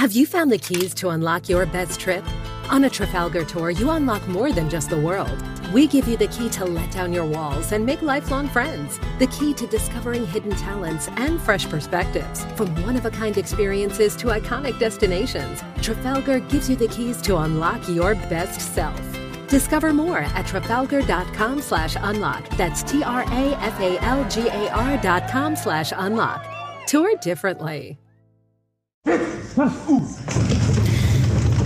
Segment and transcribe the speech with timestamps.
[0.00, 2.24] Have you found the keys to unlock your best trip?
[2.70, 5.38] On a Trafalgar tour, you unlock more than just the world.
[5.74, 8.98] We give you the key to let down your walls and make lifelong friends.
[9.18, 12.46] The key to discovering hidden talents and fresh perspectives.
[12.56, 17.36] From one of a kind experiences to iconic destinations, Trafalgar gives you the keys to
[17.36, 18.98] unlock your best self.
[19.48, 22.48] Discover more at trafalgar.com slash unlock.
[22.56, 26.42] That's T R A F A L G A R dot com slash unlock.
[26.86, 27.98] Tour differently.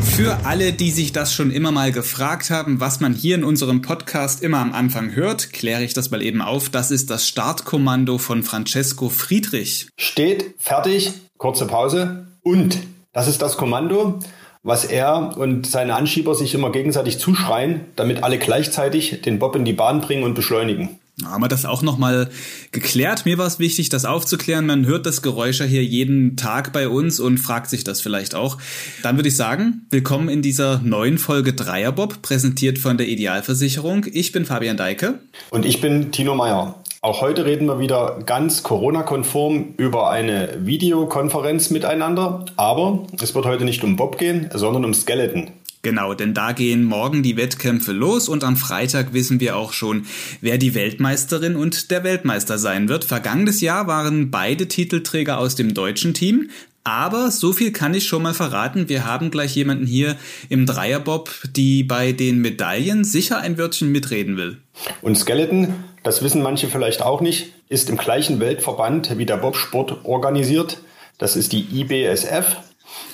[0.03, 3.83] Für alle, die sich das schon immer mal gefragt haben, was man hier in unserem
[3.83, 6.69] Podcast immer am Anfang hört, kläre ich das mal eben auf.
[6.69, 9.89] Das ist das Startkommando von Francesco Friedrich.
[9.97, 12.79] Steht, fertig, kurze Pause und
[13.13, 14.21] das ist das Kommando,
[14.63, 19.65] was er und seine Anschieber sich immer gegenseitig zuschreien, damit alle gleichzeitig den Bob in
[19.65, 20.99] die Bahn bringen und beschleunigen.
[21.23, 22.29] Haben wir das auch nochmal
[22.73, 23.25] geklärt?
[23.25, 24.67] Mir war es wichtig, das aufzuklären.
[24.67, 28.35] Man hört das Geräusch ja hier jeden Tag bei uns und fragt sich das vielleicht
[28.35, 28.59] auch.
[29.05, 34.07] Dann würde ich sagen, willkommen in dieser neuen Folge Dreierbob, präsentiert von der Idealversicherung.
[34.13, 35.21] Ich bin Fabian Deike.
[35.51, 36.83] Und ich bin Tino Meyer.
[37.01, 42.47] Auch heute reden wir wieder ganz Corona-konform über eine Videokonferenz miteinander.
[42.57, 45.51] Aber es wird heute nicht um Bob gehen, sondern um Skeleton.
[45.85, 50.07] Genau, denn da gehen morgen die Wettkämpfe los und am Freitag wissen wir auch schon,
[50.41, 53.05] wer die Weltmeisterin und der Weltmeister sein wird.
[53.05, 56.49] Vergangenes Jahr waren beide Titelträger aus dem deutschen Team.
[56.85, 58.89] Aber so viel kann ich schon mal verraten.
[58.89, 60.17] Wir haben gleich jemanden hier
[60.49, 64.57] im Dreierbob, die bei den Medaillen sicher ein Wörtchen mitreden will.
[65.03, 65.69] Und Skeleton,
[66.03, 70.79] das wissen manche vielleicht auch nicht, ist im gleichen Weltverband wie der Bobsport organisiert.
[71.19, 72.57] Das ist die IBSF.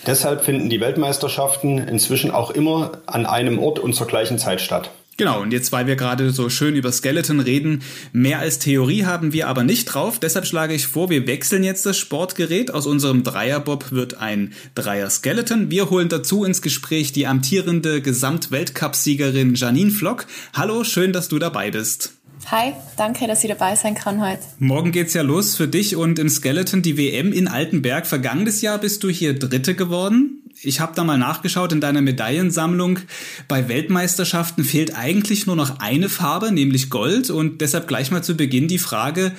[0.07, 4.91] Deshalb finden die Weltmeisterschaften inzwischen auch immer an einem Ort und zur gleichen Zeit statt.
[5.21, 7.83] Genau, und jetzt, weil wir gerade so schön über Skeleton reden,
[8.15, 10.19] mehr als Theorie haben wir aber nicht drauf.
[10.19, 12.73] Deshalb schlage ich vor, wir wechseln jetzt das Sportgerät.
[12.73, 15.71] Aus unserem Dreierbob wird ein Dreier-Skeleton.
[15.71, 20.25] Wir holen dazu ins Gespräch die amtierende Gesamtweltcupsiegerin Janine Flock.
[20.55, 22.15] Hallo, schön, dass du dabei bist.
[22.47, 24.43] Hi, danke, dass ich dabei sein kann heute.
[24.59, 28.07] Morgen geht's ja los für dich und im Skeleton die WM in Altenberg.
[28.07, 30.43] Vergangenes Jahr bist du hier Dritte geworden.
[30.63, 32.99] Ich habe da mal nachgeschaut in deiner Medaillensammlung.
[33.49, 37.31] Bei Weltmeisterschaften fehlt eigentlich nur noch eine Farbe, nämlich Gold.
[37.31, 39.33] Und deshalb gleich mal zu Beginn die Frage,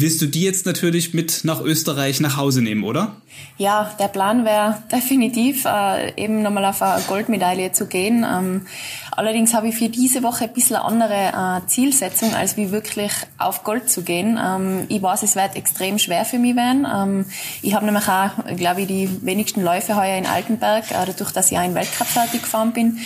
[0.00, 3.16] wirst du die jetzt natürlich mit nach Österreich nach Hause nehmen, oder?
[3.58, 8.24] Ja, der Plan wäre definitiv, äh, eben nochmal auf eine Goldmedaille zu gehen.
[8.28, 8.66] Ähm,
[9.12, 13.64] allerdings habe ich für diese Woche ein bisschen andere äh, Zielsetzung, als wie wirklich auf
[13.64, 14.38] Gold zu gehen.
[14.42, 16.86] Ähm, ich weiß, es wird extrem schwer für mich werden.
[16.92, 17.24] Ähm,
[17.62, 21.50] ich habe nämlich auch, glaube ich, die wenigsten Läufe heuer in Altenberg, äh, dadurch, dass
[21.50, 22.98] ich auch in Weltcup fertig gefahren bin.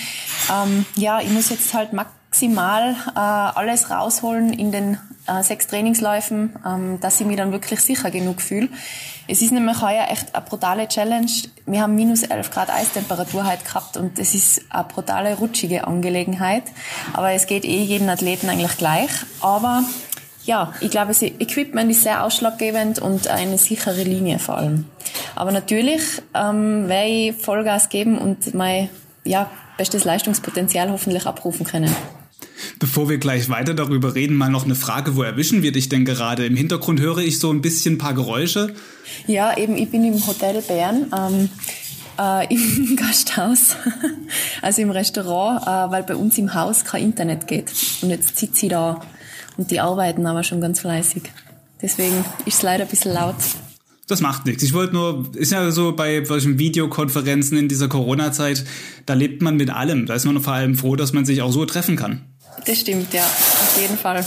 [0.51, 1.93] Ähm, ja, ich muss jetzt halt
[2.31, 7.81] maximal äh, alles rausholen in den äh, sechs Trainingsläufen, ähm, dass ich mich dann wirklich
[7.81, 8.69] sicher genug fühle.
[9.27, 11.31] Es ist nämlich heuer echt eine brutale Challenge.
[11.67, 16.63] Wir haben minus 11 Grad Eistemperatur heute gehabt und es ist eine brutale, rutschige Angelegenheit.
[17.13, 19.11] Aber es geht eh jeden Athleten eigentlich gleich.
[19.41, 19.83] Aber
[20.45, 24.87] ja, ich glaube, das Equipment ist sehr ausschlaggebend und eine sichere Linie vor allem.
[25.35, 26.03] Aber natürlich
[26.35, 28.89] ähm, werde ich Vollgas geben und mein
[29.25, 31.95] ja, bestes Leistungspotenzial hoffentlich abrufen können.
[32.79, 36.05] Bevor wir gleich weiter darüber reden, mal noch eine Frage, wo erwischen wir dich denn
[36.05, 36.47] gerade?
[36.47, 38.75] Im Hintergrund höre ich so ein bisschen ein paar Geräusche.
[39.27, 41.07] Ja, eben, ich bin im Hotel Bern.
[41.17, 41.51] Ähm,
[42.19, 43.77] äh, im Gasthaus,
[44.63, 47.73] also im Restaurant, äh, weil bei uns im Haus kein Internet geht.
[48.03, 49.01] Und jetzt sitze ich da
[49.57, 51.23] und die arbeiten aber schon ganz fleißig.
[51.83, 53.37] Deswegen ist es leider ein bisschen laut.
[54.07, 54.63] Das macht nichts.
[54.65, 58.65] Ich wollte nur, ist ja so bei solchen Videokonferenzen in dieser Corona-Zeit,
[59.07, 60.07] da lebt man mit allem.
[60.07, 62.23] Da ist man vor allem froh, dass man sich auch so treffen kann.
[62.67, 64.25] Das stimmt, ja, auf jeden Fall.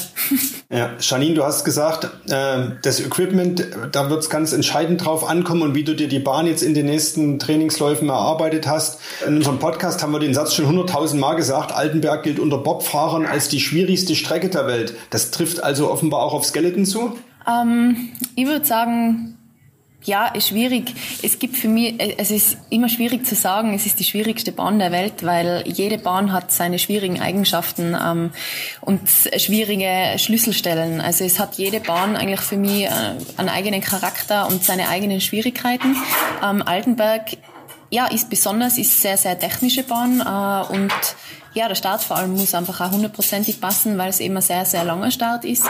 [0.69, 5.61] Ja, Janine, du hast gesagt, äh, das Equipment, da wird es ganz entscheidend drauf ankommen
[5.61, 8.99] und wie du dir die Bahn jetzt in den nächsten Trainingsläufen erarbeitet hast.
[9.27, 13.25] In unserem Podcast haben wir den Satz schon 100.000 Mal gesagt, Altenberg gilt unter Bobfahrern
[13.25, 14.95] als die schwierigste Strecke der Welt.
[15.11, 17.17] Das trifft also offenbar auch auf Skeleton zu?
[17.47, 19.32] Ähm, ich würde sagen,
[20.05, 20.93] ja, ist schwierig.
[21.21, 24.51] Es gibt für mich, äh, es ist immer schwierig zu sagen, es ist die schwierigste
[24.51, 28.31] Bahn der Welt, weil jede Bahn hat seine schwierigen Eigenschaften ähm,
[28.81, 29.01] und
[29.37, 31.01] schwierige Schlüsselstellen.
[31.01, 32.89] Also es hat jede Bahn eigentlich für mich äh,
[33.37, 35.95] einen eigenen Charakter und seine eigenen Schwierigkeiten.
[36.43, 37.37] Ähm, Altenberg
[37.89, 40.91] ja, ist besonders, ist sehr, sehr technische Bahn äh, und
[41.53, 44.65] ja, der Start vor allem muss einfach auch hundertprozentig passen, weil es eben ein sehr,
[44.65, 45.65] sehr langer Start ist.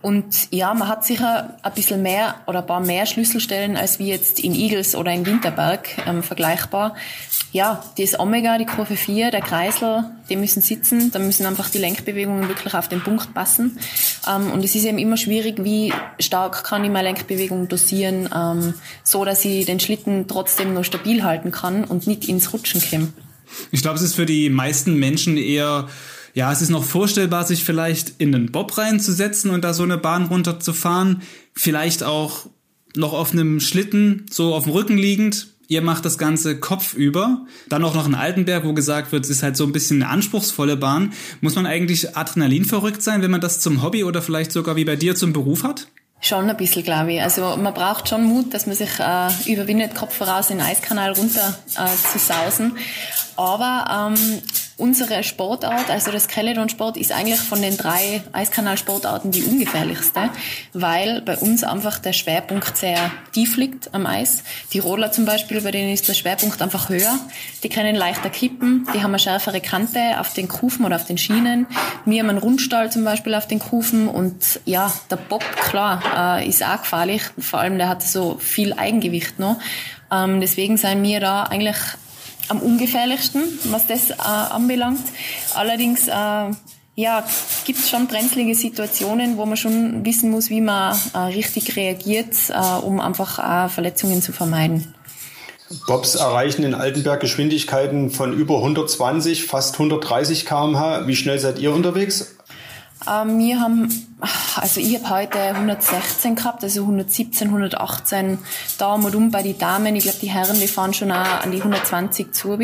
[0.00, 4.08] Und ja, man hat sicher ein bisschen mehr oder ein paar mehr Schlüsselstellen als wie
[4.08, 6.94] jetzt in Eagles oder in Winterberg ähm, vergleichbar.
[7.50, 11.78] Ja, das Omega, die Kurve 4, der Kreisel, die müssen sitzen, da müssen einfach die
[11.78, 13.78] Lenkbewegungen wirklich auf den Punkt passen.
[14.28, 18.74] Ähm, und es ist eben immer schwierig, wie stark kann ich meine Lenkbewegung dosieren, ähm,
[19.02, 23.12] so dass ich den Schlitten trotzdem noch stabil halten kann und nicht ins Rutschen komme.
[23.70, 25.88] Ich glaube, es ist für die meisten Menschen eher
[26.34, 29.98] ja, es ist noch vorstellbar, sich vielleicht in einen Bob reinzusetzen und da so eine
[29.98, 31.22] Bahn runterzufahren.
[31.52, 32.46] Vielleicht auch
[32.94, 37.44] noch auf einem Schlitten, so auf dem Rücken liegend, ihr macht das Ganze kopfüber.
[37.68, 40.10] Dann auch noch in Altenberg, wo gesagt wird, es ist halt so ein bisschen eine
[40.10, 41.12] anspruchsvolle Bahn.
[41.40, 44.84] Muss man eigentlich Adrenalin verrückt sein, wenn man das zum Hobby oder vielleicht sogar wie
[44.84, 45.88] bei dir zum Beruf hat?
[46.20, 47.22] Schon ein bisschen, glaube ich.
[47.22, 51.12] Also man braucht schon Mut, dass man sich äh, überwindet, Kopf voraus in den Eiskanal
[51.12, 52.76] runter äh, zu sausen.
[53.36, 54.42] Aber ähm,
[54.78, 60.30] unsere Sportart, also das Skeleton-Sport, ist eigentlich von den drei Eiskanalsportarten die ungefährlichste,
[60.72, 64.44] weil bei uns einfach der Schwerpunkt sehr tief liegt am Eis.
[64.72, 67.18] Die Roller zum Beispiel, bei denen ist der Schwerpunkt einfach höher.
[67.64, 71.18] Die können leichter kippen, die haben eine schärfere Kante auf den Kufen oder auf den
[71.18, 71.66] Schienen.
[72.04, 76.48] Wir haben einen Rundstall zum Beispiel auf den Kufen und ja, der Bob, klar, äh,
[76.48, 77.22] ist auch gefährlich.
[77.38, 79.56] Vor allem, der hat so viel Eigengewicht noch.
[80.12, 81.76] Ähm, deswegen sind wir da eigentlich
[82.48, 85.04] am ungefährlichsten, was das äh, anbelangt.
[85.54, 86.12] Allerdings äh,
[86.98, 87.24] ja,
[87.64, 92.34] gibt es schon brenzlige Situationen, wo man schon wissen muss, wie man äh, richtig reagiert,
[92.48, 94.94] äh, um einfach äh, Verletzungen zu vermeiden.
[95.86, 101.06] Bobs erreichen in Altenberg Geschwindigkeiten von über 120, fast 130 km/h.
[101.06, 102.37] Wie schnell seid ihr unterwegs?
[103.06, 104.16] Ähm, wir haben,
[104.56, 108.38] also ich habe heute 116 gehabt, also 117, 118
[108.78, 109.94] da und um bei den Damen.
[109.96, 112.58] Ich glaube, die Herren, die fahren schon auch an die 120 zu.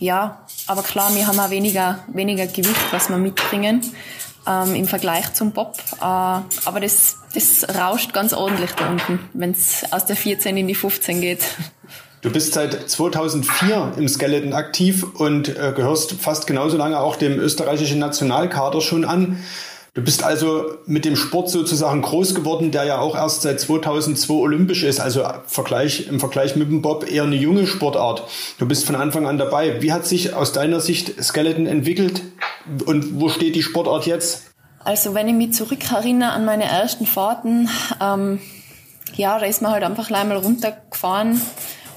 [0.00, 3.82] Ja, aber klar, wir haben auch weniger, weniger Gewicht, was wir mitbringen
[4.46, 5.78] ähm, im Vergleich zum Bob.
[6.00, 10.68] Äh, aber das, das rauscht ganz ordentlich da unten, wenn es aus der 14 in
[10.68, 11.44] die 15 geht.
[12.20, 17.38] Du bist seit 2004 im Skeleton aktiv und äh, gehörst fast genauso lange auch dem
[17.38, 19.38] österreichischen Nationalkader schon an.
[19.94, 24.34] Du bist also mit dem Sport sozusagen groß geworden, der ja auch erst seit 2002
[24.34, 28.24] olympisch ist, also Vergleich, im Vergleich mit dem Bob eher eine junge Sportart.
[28.58, 29.80] Du bist von Anfang an dabei.
[29.80, 32.22] Wie hat sich aus deiner Sicht Skeleton entwickelt
[32.84, 34.50] und wo steht die Sportart jetzt?
[34.84, 37.68] Also wenn ich mich zurückerinnere an meine ersten Fahrten,
[38.00, 38.40] ähm,
[39.14, 41.40] ja, da ist man halt einfach einmal runtergefahren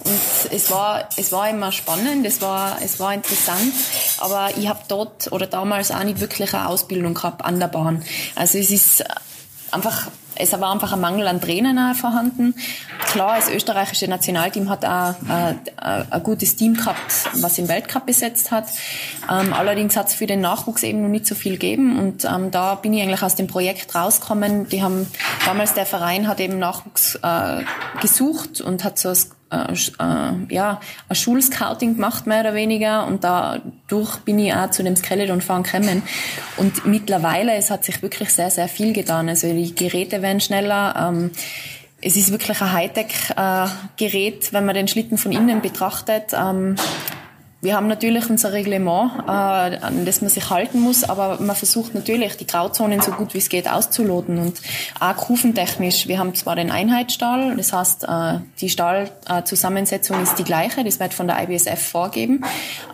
[0.04, 3.74] und es war, es war immer spannend, es war, es war interessant,
[4.20, 8.04] aber ich habe dort oder damals auch nicht wirklich eine Ausbildung gehabt an der Bahn.
[8.36, 9.04] Also es ist
[9.72, 12.56] einfach es war einfach ein Mangel an Trainern vorhanden.
[13.06, 18.52] Klar, das österreichische Nationalteam hat auch äh, ein gutes Team gehabt, was im Weltcup besetzt
[18.52, 18.66] hat.
[19.30, 22.52] Ähm, allerdings hat es für den Nachwuchs eben noch nicht so viel gegeben und ähm,
[22.52, 24.68] da bin ich eigentlich aus dem Projekt rausgekommen.
[24.70, 25.08] Die haben
[25.46, 27.64] damals der Verein hat eben Nachwuchs äh,
[28.02, 29.18] gesucht und hat so ein
[29.52, 33.06] äh, äh, ja, ein Schulscouting gemacht, mehr oder weniger.
[33.06, 36.04] Und dadurch bin ich auch zu dem Skeleton-Fahren gekommen.
[36.58, 39.30] Und mittlerweile, es hat sich wirklich sehr, sehr viel getan.
[39.30, 40.96] Also die Geräte werden schneller.
[40.98, 41.32] Ähm,
[42.02, 46.34] es ist wirklich ein Hightech-Gerät, äh, wenn man den Schlitten von innen betrachtet.
[46.34, 46.76] Ähm,
[47.62, 51.94] wir haben natürlich unser Reglement, äh, an das man sich halten muss, aber man versucht
[51.94, 54.60] natürlich, die Grauzonen so gut wie es geht auszuloten und
[55.00, 56.08] auch kufentechnisch.
[56.08, 61.14] Wir haben zwar den Einheitsstahl, das heißt, äh, die Stahlzusammensetzung ist die gleiche, das wird
[61.14, 62.44] von der IBSF vorgeben.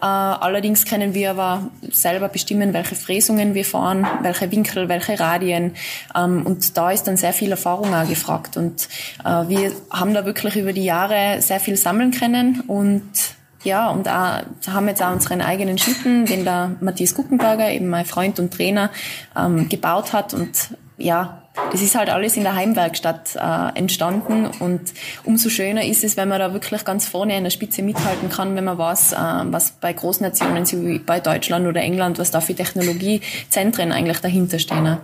[0.02, 5.76] Äh, allerdings können wir aber selber bestimmen, welche Fräsungen wir fahren, welche Winkel, welche Radien
[6.14, 8.90] ähm, und da ist dann sehr viel Erfahrung auch gefragt und
[9.24, 13.37] äh, wir haben da wirklich über die Jahre sehr viel sammeln können und
[13.68, 18.06] ja, und auch, haben jetzt auch unseren eigenen Schlitten, den der Matthias Guckenberger, eben mein
[18.06, 18.90] Freund und Trainer,
[19.38, 20.34] ähm, gebaut hat.
[20.34, 24.48] Und ja, das ist halt alles in der Heimwerkstatt äh, entstanden.
[24.60, 24.94] Und
[25.26, 28.56] umso schöner ist es, wenn man da wirklich ganz vorne in der Spitze mithalten kann,
[28.56, 29.18] wenn man weiß, äh,
[29.52, 34.98] was bei Großnationen, wie bei Deutschland oder England, was da für Technologiezentren eigentlich dahinter stehen.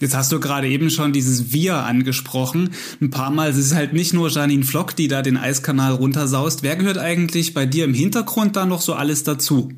[0.00, 2.70] Jetzt hast du gerade eben schon dieses Wir angesprochen.
[3.00, 6.62] Ein paar Mal es ist halt nicht nur Janine Flock, die da den Eiskanal runtersaust.
[6.62, 9.70] Wer gehört eigentlich bei dir im Hintergrund da noch so alles dazu?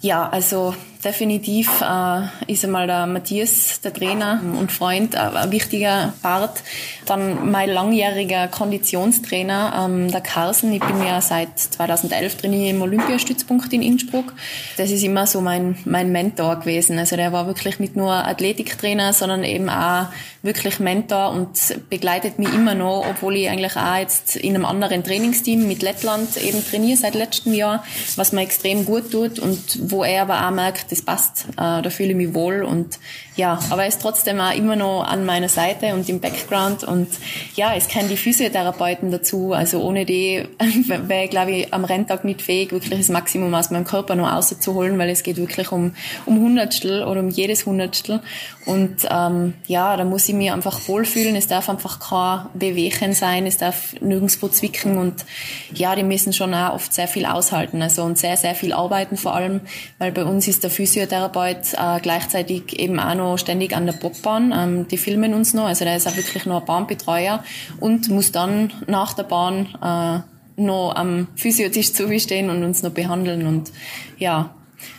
[0.00, 0.74] Ja, also
[1.04, 6.62] definitiv äh, ist einmal der Matthias, der Trainer und Freund, äh, ein wichtiger Part.
[7.06, 10.72] Dann mein langjähriger Konditionstrainer, ähm, der Carsten.
[10.72, 14.34] Ich bin ja seit 2011 trainiere im Olympiastützpunkt in Innsbruck.
[14.76, 16.98] Das ist immer so mein, mein Mentor gewesen.
[16.98, 20.06] Also der war wirklich nicht nur Athletiktrainer, sondern eben auch
[20.42, 21.50] wirklich Mentor und
[21.90, 26.36] begleitet mich immer noch, obwohl ich eigentlich auch jetzt in einem anderen Trainingsteam mit Lettland
[26.38, 27.84] eben trainiere seit letztem Jahr,
[28.16, 31.46] was mir extrem gut tut und wo er aber auch merkt, das passt.
[31.52, 32.98] Äh, da fühle ich mich wohl und
[33.36, 37.08] ja, aber er ist trotzdem auch immer noch an meiner Seite und im Background und
[37.56, 39.52] ja, es kennen die Physiotherapeuten dazu.
[39.52, 40.46] Also ohne die
[40.86, 44.30] wäre ich, glaube ich, am Renntag nicht fähig, wirklich das Maximum aus meinem Körper noch
[44.30, 45.94] rauszuholen, weil es geht wirklich um,
[46.26, 48.20] um Hundertstel oder um jedes Hundertstel.
[48.66, 51.34] Und ähm, ja, da muss ich mich einfach wohlfühlen.
[51.34, 55.24] Es darf einfach kein Bewegen sein, es darf nirgendwo zwicken und
[55.72, 59.16] ja, die müssen schon auch oft sehr viel aushalten, also und sehr, sehr viel arbeiten
[59.16, 59.60] vor allem,
[59.98, 64.54] weil bei uns ist der Physiotherapeut äh, gleichzeitig eben auch noch ständig an der Bobbahn.
[64.56, 67.44] Ähm, die filmen uns noch, also der ist auch wirklich noch ein Bahnbetreuer
[67.80, 73.46] und muss dann nach der Bahn äh, noch am Physiotisch zustehen und uns noch behandeln
[73.46, 73.72] und
[74.18, 74.54] ja,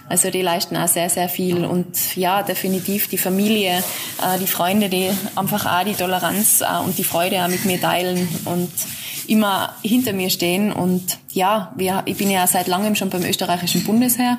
[0.07, 1.65] also die leisten auch sehr, sehr viel.
[1.65, 6.99] Und ja, definitiv die Familie, äh, die Freunde, die einfach auch die Toleranz äh, und
[6.99, 8.71] die Freude auch mit mir teilen und
[9.27, 10.71] immer hinter mir stehen.
[10.71, 14.37] Und ja, wir, ich bin ja seit langem schon beim österreichischen Bundesheer.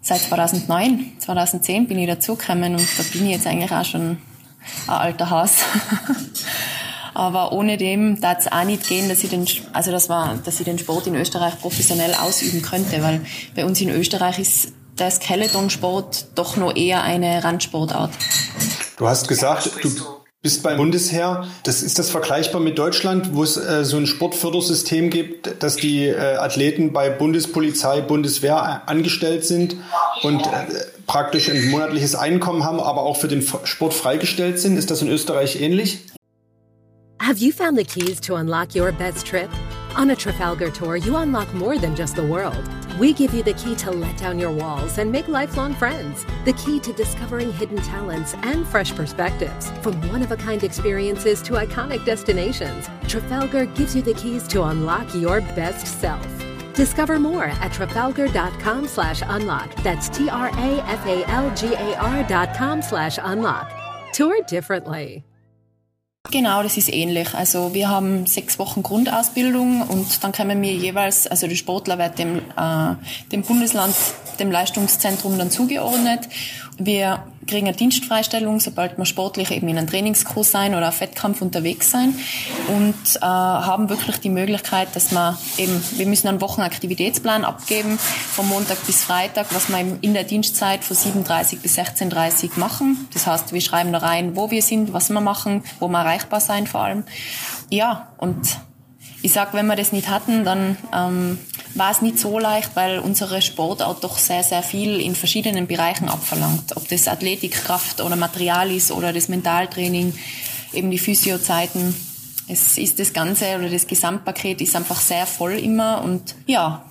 [0.00, 4.18] Seit 2009, 2010 bin ich dazugekommen und da bin ich jetzt eigentlich auch schon ein
[4.86, 5.56] alter Haus.
[7.14, 10.60] Aber ohne dem darf es auch nicht gehen, dass ich den, also das war, dass
[10.60, 13.22] ich den Sport in Österreich professionell ausüben könnte, weil
[13.56, 18.12] bei uns in Österreich ist der Skeletonsport doch noch eher eine Randsportart.
[18.96, 21.48] Du hast gesagt, du bist beim Bundesheer.
[21.64, 26.06] Das ist das vergleichbar mit Deutschland, wo es äh, so ein Sportfördersystem gibt, dass die
[26.06, 29.76] äh, Athleten bei Bundespolizei, Bundeswehr angestellt sind
[30.22, 30.66] und äh,
[31.06, 34.76] praktisch ein monatliches Einkommen haben, aber auch für den Sport freigestellt sind.
[34.76, 36.04] Ist das in Österreich ähnlich?
[37.20, 39.48] Have you found the keys to unlock your best trip?
[40.00, 42.62] On a Trafalgar tour, you unlock more than just the world.
[42.98, 46.26] We give you the key to let down your walls and make lifelong friends.
[46.44, 49.70] The key to discovering hidden talents and fresh perspectives.
[49.82, 54.64] From one of a kind experiences to iconic destinations, Trafalgar gives you the keys to
[54.64, 56.26] unlock your best self.
[56.74, 59.72] Discover more at trafalgar.com slash unlock.
[59.84, 63.72] That's T R A F A L G A R dot com slash unlock.
[64.12, 65.27] Tour differently.
[66.30, 67.34] Genau, das ist ähnlich.
[67.34, 72.18] Also wir haben sechs Wochen Grundausbildung und dann können wir jeweils, also der Sportler wird
[72.18, 72.94] dem, äh,
[73.32, 73.94] dem Bundesland,
[74.38, 76.28] dem Leistungszentrum dann zugeordnet.
[76.76, 81.42] Wir kriegen eine Dienstfreistellung, sobald wir sportlich eben in einem Trainingskurs sein oder auf Wettkampf
[81.42, 82.14] unterwegs sein
[82.68, 88.48] und äh, haben wirklich die Möglichkeit, dass wir eben, wir müssen einen Wochenaktivitätsplan abgeben, von
[88.48, 93.08] Montag bis Freitag, was wir in der Dienstzeit von 7.30 bis 16.30 machen.
[93.12, 96.40] Das heißt, wir schreiben da rein, wo wir sind, was wir machen, wo wir erreichbar
[96.40, 97.04] sein vor allem.
[97.70, 98.58] Ja, und
[99.22, 101.38] ich sag, wenn wir das nicht hatten, dann ähm,
[101.74, 106.08] war es nicht so leicht, weil unsere Sportart doch sehr, sehr viel in verschiedenen Bereichen
[106.08, 106.76] abverlangt.
[106.76, 110.14] Ob das Athletik, Kraft oder Material ist oder das Mentaltraining,
[110.72, 111.94] eben die Physiozeiten.
[112.48, 116.84] Es ist das Ganze oder das Gesamtpaket ist einfach sehr voll immer und ja,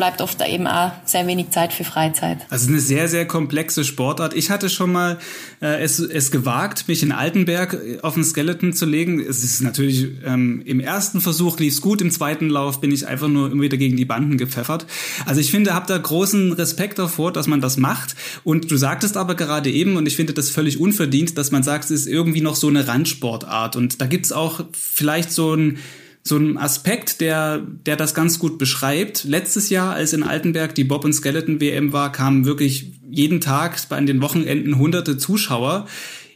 [0.00, 2.38] bleibt oft da eben auch sehr wenig Zeit für Freizeit.
[2.48, 4.32] Also eine sehr, sehr komplexe Sportart.
[4.32, 5.18] Ich hatte schon mal
[5.60, 9.20] äh, es, es gewagt, mich in Altenberg äh, auf den Skeleton zu legen.
[9.20, 13.06] Es ist natürlich ähm, im ersten Versuch lief es gut, im zweiten Lauf bin ich
[13.06, 14.86] einfach nur immer wieder gegen die Banden gepfeffert.
[15.26, 18.16] Also ich finde, habe da großen Respekt davor, dass man das macht.
[18.42, 21.84] Und du sagtest aber gerade eben, und ich finde das völlig unverdient, dass man sagt,
[21.84, 23.76] es ist irgendwie noch so eine Randsportart.
[23.76, 25.76] Und da gibt's auch vielleicht so ein
[26.22, 29.24] so ein Aspekt, der, der das ganz gut beschreibt.
[29.24, 33.88] Letztes Jahr, als in Altenberg die Bob und Skeleton WM war, kamen wirklich jeden Tag
[33.88, 35.86] bei den Wochenenden hunderte Zuschauer.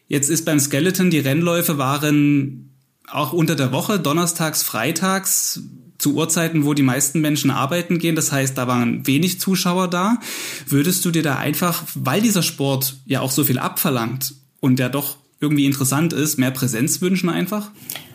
[0.09, 2.71] Jetzt ist beim Skeleton, die Rennläufe waren
[3.07, 5.61] auch unter der Woche, donnerstags, freitags,
[5.99, 8.17] zu Uhrzeiten, wo die meisten Menschen arbeiten gehen.
[8.17, 10.19] Das heißt, da waren wenig Zuschauer da.
[10.67, 14.89] Würdest du dir da einfach, weil dieser Sport ja auch so viel abverlangt und der
[14.89, 17.71] doch irgendwie interessant ist, mehr Präsenz wünschen einfach?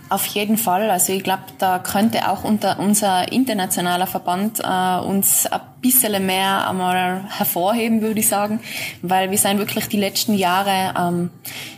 [0.10, 0.90] Auf jeden Fall.
[0.90, 6.68] Also ich glaube, da könnte auch unter unser internationaler Verband äh, uns ein bisschen mehr
[6.68, 8.60] einmal hervorheben, würde ich sagen,
[9.04, 11.30] weil wir sind wirklich die letzten Jahre ähm,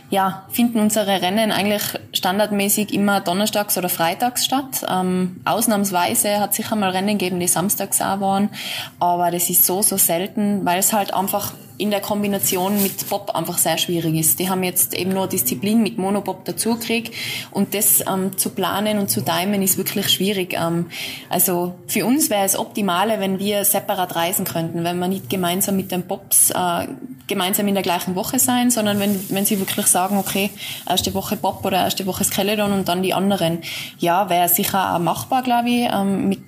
[0.08, 4.84] ja, finden unsere Rennen eigentlich standardmäßig immer donnerstags oder freitags statt.
[4.90, 8.50] Ähm, ausnahmsweise hat sicher mal Rennen gegeben, die samstags auch waren,
[8.98, 13.34] aber das ist so, so selten, weil es halt einfach in der Kombination mit Bob
[13.34, 14.38] einfach sehr schwierig ist.
[14.38, 17.12] Die haben jetzt eben nur Disziplin mit Monobob dazugekriegt
[17.50, 20.54] und das ähm, zu planen und zu timen ist wirklich schwierig.
[20.54, 20.86] Ähm,
[21.28, 25.74] also für uns wäre es optimale, wenn wir separat reisen könnten, wenn wir nicht gemeinsam
[25.74, 26.86] mit den Bobs äh,
[27.26, 30.50] gemeinsam in der gleichen Woche sein, sondern wenn, wenn sie wirklich sagen, okay,
[30.88, 33.58] erste Woche Bob oder erste Woche Skeleton und dann die anderen.
[33.98, 36.44] Ja, wäre sicher auch machbar, glaube ich, ähm, mit,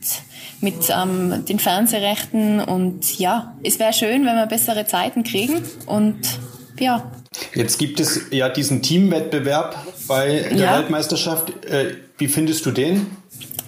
[0.61, 6.19] mit ähm, den Fernsehrechten und ja, es wäre schön, wenn wir bessere Zeiten kriegen und
[6.78, 7.11] ja.
[7.54, 9.76] Jetzt gibt es ja diesen Teamwettbewerb
[10.07, 10.78] bei der ja.
[10.78, 11.64] Weltmeisterschaft.
[11.66, 13.07] Äh, wie findest du den?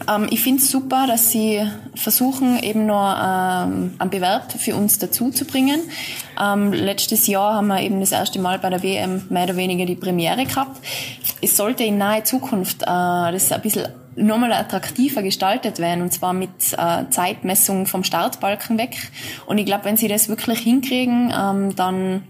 [0.08, 4.98] Ähm, ich finde es super, dass sie versuchen, eben noch ähm, einen Bewerb für uns
[4.98, 5.80] dazu zu bringen.
[6.40, 9.86] Ähm, letztes Jahr haben wir eben das erste Mal bei der WM mehr oder weniger
[9.86, 10.80] die Premiere gehabt.
[11.40, 16.32] Es sollte in naher Zukunft äh, das ein bisschen nochmal attraktiver gestaltet werden und zwar
[16.32, 18.96] mit äh, Zeitmessung vom Startbalken weg.
[19.46, 22.22] Und ich glaube, wenn sie das wirklich hinkriegen, ähm, dann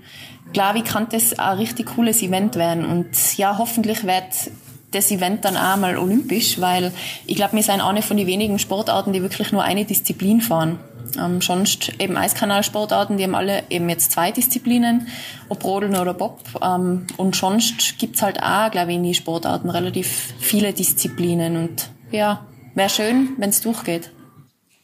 [0.52, 2.84] glaube ich, kann das ein richtig cooles Event werden.
[2.84, 4.50] Und ja, hoffentlich wird
[4.92, 6.92] das Event dann auch mal olympisch, weil
[7.26, 10.78] ich glaube, wir sind eine von den wenigen Sportarten, die wirklich nur eine Disziplin fahren.
[11.18, 15.08] Ähm, sonst eben Eiskanalsportarten, die haben alle eben jetzt zwei Disziplinen,
[15.48, 16.40] ob Rodeln oder Bob.
[16.62, 21.56] Ähm, und sonst gibt's halt auch, glaube ich, in die Sportarten relativ viele Disziplinen.
[21.56, 24.10] Und ja, wäre schön, wenn's durchgeht.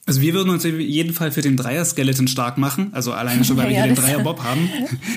[0.04, 3.56] Also wir würden uns auf jeden Fall für den Dreier-Skeleton stark machen, also alleine schon,
[3.56, 4.68] weil wir ja, hier den Dreier-Bob haben.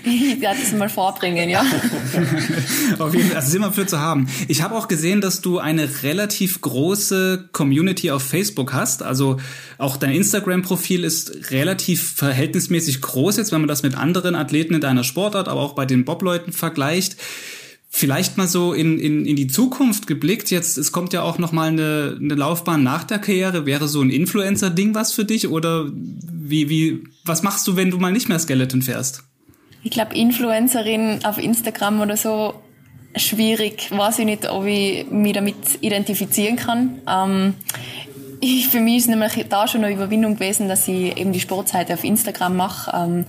[0.40, 1.62] Werde das mal vorbringen, ja.
[3.00, 4.28] auf jeden Fall, also sind wir für zu haben.
[4.48, 9.38] Ich habe auch gesehen, dass du eine relativ große Community auf Facebook hast, also
[9.80, 14.82] auch dein Instagram-Profil ist relativ verhältnismäßig groß jetzt, wenn man das mit anderen Athleten in
[14.82, 17.18] deiner Sportart, aber auch bei den Bob-Leuten vergleicht.
[17.98, 20.52] Vielleicht mal so in, in, in die Zukunft geblickt.
[20.52, 23.66] Jetzt, es kommt ja auch noch mal eine, eine Laufbahn nach der Karriere.
[23.66, 25.48] Wäre so ein Influencer-Ding was für dich?
[25.48, 29.24] Oder wie, wie, was machst du, wenn du mal nicht mehr Skeleton fährst?
[29.82, 32.56] Ich glaube, Influencerin auf Instagram oder so
[33.16, 33.90] schwierig.
[33.92, 37.00] Weiß ich nicht, ob ich mich damit identifizieren kann.
[37.08, 37.54] Ähm,
[38.46, 41.94] ich, für mich ist nämlich da schon eine Überwindung gewesen, dass ich eben die Sportseite
[41.94, 42.92] auf Instagram mache.
[42.96, 43.26] Ähm,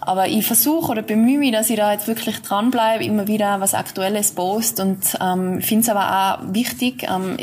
[0.00, 3.74] aber ich versuche oder bemühe mich, dass ich da jetzt wirklich dranbleibe, immer wieder was
[3.74, 7.06] Aktuelles post und ähm, finde es aber auch wichtig.
[7.10, 7.36] Ähm,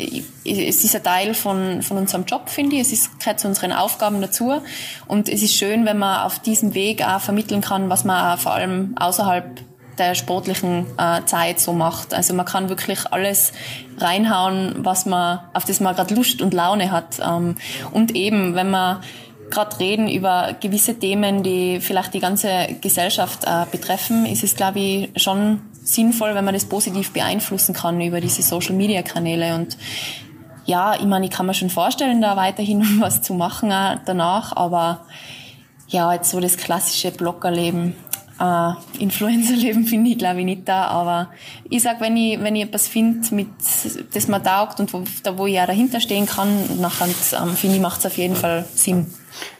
[0.45, 2.83] es ist ein Teil von, von unserem Job, finde ich.
[2.83, 4.61] Es ist, gehört zu unseren Aufgaben dazu.
[5.07, 8.39] Und es ist schön, wenn man auf diesem Weg auch vermitteln kann, was man auch
[8.39, 9.61] vor allem außerhalb
[9.97, 12.13] der sportlichen äh, Zeit so macht.
[12.13, 13.53] Also man kann wirklich alles
[13.97, 17.19] reinhauen, was man, auf das man gerade Lust und Laune hat.
[17.19, 17.55] Ähm,
[17.91, 19.01] und eben, wenn man
[19.49, 24.79] gerade reden über gewisse Themen, die vielleicht die ganze Gesellschaft äh, betreffen, ist es, glaube
[24.79, 29.55] ich, schon sinnvoll, wenn man das positiv beeinflussen kann über diese Social-Media-Kanäle.
[29.55, 29.77] Und
[30.65, 34.55] ja, ich meine, ich kann mir schon vorstellen, da weiterhin was zu machen äh, danach,
[34.55, 35.05] aber
[35.87, 37.95] ja, jetzt so das klassische Bloggerleben,
[38.39, 40.85] äh, Influencer-Leben finde ich, glaube ich, nicht da.
[40.87, 41.31] Aber
[41.69, 43.47] ich sag, wenn ich, wenn ich etwas finde, mit,
[44.13, 47.75] das mir taugt und wo, da, wo ich ja dahinter stehen kann, nachher, ähm, finde
[47.75, 49.07] ich, macht es auf jeden Fall Sinn.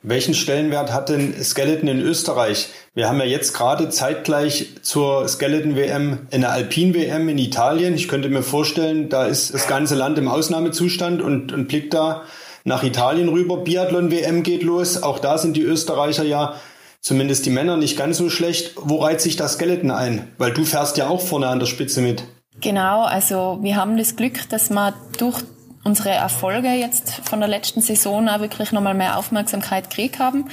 [0.04, 2.70] Welchen Stellenwert hat denn Skeleton in Österreich?
[2.94, 7.96] Wir haben ja jetzt gerade zeitgleich zur Skeleton-WM eine Alpin-WM in Italien.
[7.96, 12.24] Ich könnte mir vorstellen, da ist das ganze Land im Ausnahmezustand und, und blickt da
[12.64, 13.58] nach Italien rüber.
[13.58, 15.02] Biathlon-WM geht los.
[15.02, 16.56] Auch da sind die Österreicher ja
[17.02, 18.74] zumindest die Männer nicht ganz so schlecht.
[18.78, 20.28] Wo reiht sich das Skeleton ein?
[20.38, 22.24] Weil du fährst ja auch vorne an der Spitze mit.
[22.62, 25.44] Genau, also wir haben das Glück, dass man durch
[25.84, 30.46] unsere Erfolge jetzt von der letzten Saison auch wirklich nochmal mehr Aufmerksamkeit gekriegt haben.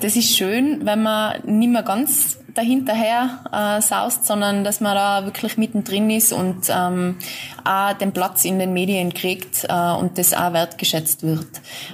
[0.00, 5.24] Das ist schön, wenn man nicht mehr ganz dahinterher äh, saust, sondern dass man da
[5.24, 7.16] wirklich mittendrin ist und ähm,
[7.64, 11.46] auch den Platz in den Medien kriegt äh, und das auch wertgeschätzt wird.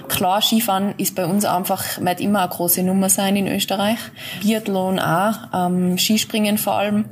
[0.07, 3.99] Klar, Skifahren ist bei uns einfach, wird immer eine große Nummer sein in Österreich.
[4.41, 7.05] Biathlon auch, ähm, Skispringen vor allem.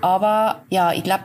[0.00, 1.24] Aber ja, ich glaube,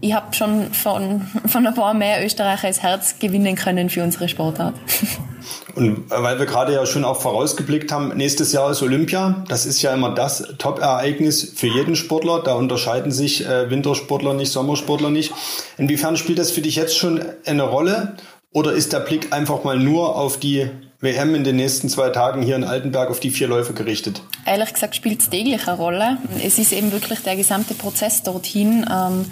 [0.00, 4.28] ich habe schon von, von ein paar mehr Österreicher das Herz gewinnen können für unsere
[4.28, 4.74] Sportart.
[5.74, 9.44] Und weil wir gerade ja schon auch vorausgeblickt haben, nächstes Jahr ist Olympia.
[9.48, 12.42] Das ist ja immer das Top-Ereignis für jeden Sportler.
[12.42, 15.32] Da unterscheiden sich äh, Wintersportler nicht, Sommersportler nicht.
[15.78, 18.16] Inwiefern spielt das für dich jetzt schon eine Rolle?
[18.52, 22.42] Oder ist der Blick einfach mal nur auf die WM in den nächsten zwei Tagen
[22.42, 24.22] hier in Altenberg auf die vier Läufe gerichtet?
[24.44, 26.18] Ehrlich gesagt spielt es täglich eine Rolle.
[26.44, 28.84] Es ist eben wirklich der gesamte Prozess dorthin.
[28.90, 29.24] Ähm,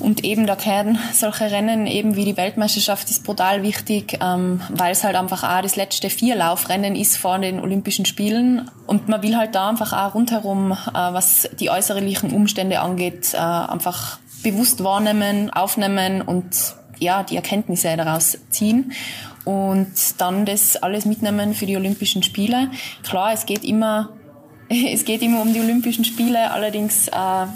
[0.00, 4.92] und eben da gehören solche Rennen eben wie die Weltmeisterschaft ist brutal wichtig, ähm, weil
[4.92, 8.70] es halt einfach auch das letzte Vierlaufrennen ist vor den Olympischen Spielen.
[8.86, 13.38] Und man will halt da einfach auch rundherum, äh, was die äußerlichen Umstände angeht, äh,
[13.38, 18.92] einfach bewusst wahrnehmen, aufnehmen und ja, die Erkenntnisse daraus ziehen
[19.44, 22.70] und dann das alles mitnehmen für die Olympischen Spiele.
[23.02, 24.10] Klar, es geht immer
[24.70, 27.46] es geht immer um die Olympischen Spiele, allerdings äh,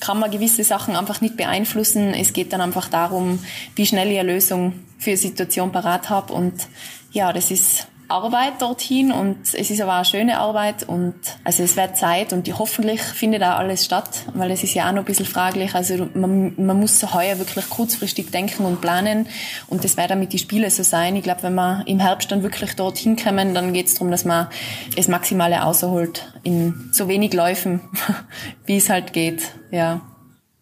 [0.00, 2.14] kann man gewisse Sachen einfach nicht beeinflussen.
[2.14, 3.38] Es geht dann einfach darum,
[3.74, 6.32] wie schnell ich eine Lösung für eine Situation parat habe.
[6.32, 6.68] Und
[7.12, 11.14] ja, das ist Arbeit dorthin und es ist aber eine schöne Arbeit und
[11.44, 14.92] also es wird Zeit und hoffentlich findet auch alles statt, weil es ist ja auch
[14.92, 15.74] noch ein bisschen fraglich.
[15.74, 19.26] Also man, man muss heuer wirklich kurzfristig denken und planen
[19.66, 21.16] und das wird dann mit die Spiele so sein.
[21.16, 24.24] Ich glaube, wenn wir im Herbst dann wirklich dorthin kommen, dann geht es darum, dass
[24.24, 24.48] man
[24.94, 27.80] das Maximale außerholt in so wenig Läufen,
[28.66, 29.42] wie es halt geht.
[29.70, 30.00] Ja.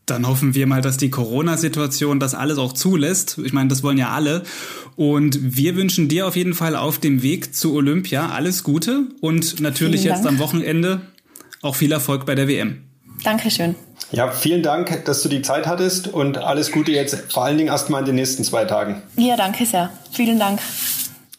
[0.06, 3.38] Dann hoffen wir mal, dass die Corona-Situation das alles auch zulässt.
[3.42, 4.42] Ich meine, das wollen ja alle.
[4.96, 9.60] Und wir wünschen dir auf jeden Fall auf dem Weg zu Olympia alles Gute und
[9.60, 11.00] natürlich jetzt am Wochenende
[11.62, 12.82] auch viel Erfolg bei der WM.
[13.22, 13.74] Dankeschön.
[14.12, 17.68] Ja, vielen Dank, dass du die Zeit hattest und alles Gute jetzt vor allen Dingen
[17.68, 19.02] erstmal in den nächsten zwei Tagen.
[19.16, 19.90] Ja, danke sehr.
[20.12, 20.60] Vielen Dank.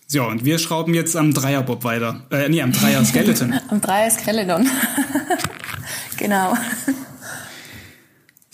[0.07, 2.21] So, und wir schrauben jetzt am Dreierbob weiter.
[2.31, 3.59] Äh, nee, am Dreier Skeleton.
[3.69, 4.69] am Dreier Skeleton.
[6.17, 6.53] genau.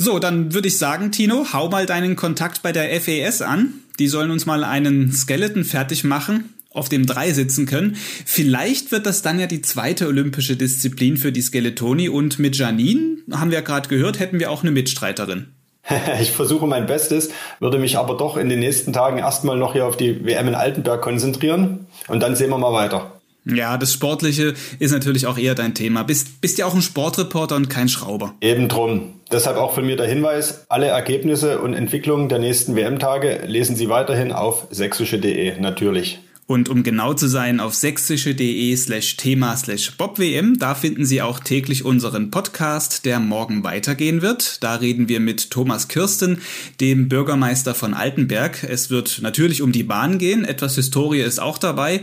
[0.03, 3.75] So, dann würde ich sagen, Tino, hau mal deinen Kontakt bei der FES an.
[3.99, 7.95] Die sollen uns mal einen Skeleton fertig machen, auf dem drei sitzen können.
[8.25, 13.17] Vielleicht wird das dann ja die zweite olympische Disziplin für die Skeletoni und mit Janine,
[13.31, 15.51] haben wir gerade gehört, hätten wir auch eine Mitstreiterin.
[16.19, 19.85] Ich versuche mein Bestes, würde mich aber doch in den nächsten Tagen erstmal noch hier
[19.85, 23.20] auf die WM in Altenberg konzentrieren und dann sehen wir mal weiter.
[23.45, 26.04] Ja, das Sportliche ist natürlich auch eher dein Thema.
[26.04, 28.36] Bist, bist ja auch ein Sportreporter und kein Schrauber.
[28.41, 29.13] Eben drum.
[29.32, 33.89] Deshalb auch von mir der Hinweis, alle Ergebnisse und Entwicklungen der nächsten WM-Tage lesen Sie
[33.89, 36.19] weiterhin auf sächsische.de, natürlich.
[36.51, 41.39] Und um genau zu sein, auf sächsische.de slash Thema slash BobWM, da finden Sie auch
[41.39, 44.61] täglich unseren Podcast, der morgen weitergehen wird.
[44.61, 46.41] Da reden wir mit Thomas Kirsten,
[46.81, 48.65] dem Bürgermeister von Altenberg.
[48.65, 52.01] Es wird natürlich um die Bahn gehen, etwas Historie ist auch dabei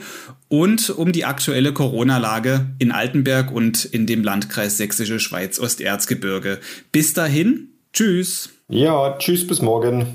[0.48, 6.58] und um die aktuelle Corona-Lage in Altenberg und in dem Landkreis Sächsische Schweiz Osterzgebirge.
[6.90, 8.48] Bis dahin, tschüss.
[8.70, 10.06] Ja, tschüss bis morgen.